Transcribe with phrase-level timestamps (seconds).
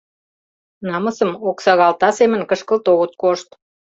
[0.91, 3.49] Намысым оксагалта семын кышкылт огыт кошт.